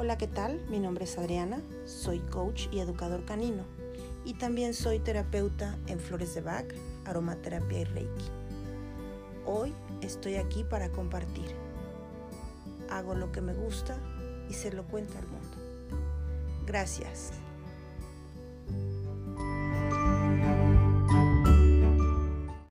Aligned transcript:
Hola, 0.00 0.16
¿qué 0.16 0.28
tal? 0.28 0.64
Mi 0.68 0.78
nombre 0.78 1.06
es 1.06 1.18
Adriana, 1.18 1.60
soy 1.84 2.20
coach 2.20 2.68
y 2.70 2.78
educador 2.78 3.24
canino 3.24 3.64
y 4.24 4.34
también 4.34 4.72
soy 4.72 5.00
terapeuta 5.00 5.76
en 5.88 5.98
flores 5.98 6.36
de 6.36 6.40
Bach, 6.40 6.66
aromaterapia 7.04 7.80
y 7.80 7.84
Reiki. 7.84 8.26
Hoy 9.44 9.74
estoy 10.00 10.36
aquí 10.36 10.62
para 10.62 10.90
compartir. 10.90 11.52
Hago 12.88 13.16
lo 13.16 13.32
que 13.32 13.40
me 13.40 13.54
gusta 13.54 13.98
y 14.48 14.54
se 14.54 14.70
lo 14.70 14.84
cuento 14.84 15.18
al 15.18 15.26
mundo. 15.26 15.56
Gracias. 16.64 17.32